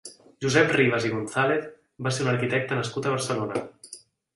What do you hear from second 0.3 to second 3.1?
Josep Ribas i González va ser un arquitecte nascut